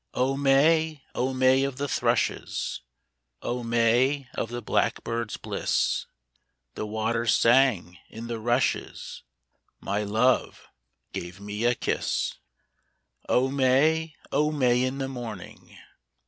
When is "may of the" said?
1.31-1.87, 3.63-4.59